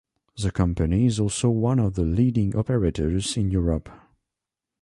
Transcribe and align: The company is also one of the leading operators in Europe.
The 0.41 0.49
company 0.49 1.05
is 1.05 1.19
also 1.19 1.51
one 1.51 1.77
of 1.77 1.93
the 1.93 2.01
leading 2.01 2.55
operators 2.55 3.37
in 3.37 3.51
Europe. 3.51 3.87